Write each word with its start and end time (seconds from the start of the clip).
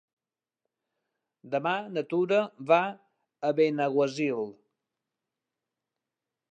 Demà 1.55 1.73
na 1.97 2.03
Tura 2.13 2.39
va 2.73 2.81
a 3.51 3.55
Benaguasil. 3.61 4.45